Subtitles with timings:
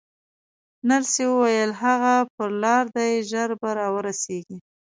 [0.89, 4.57] نرسې وویل: هغه پر لار دی، ژر به راورسېږي.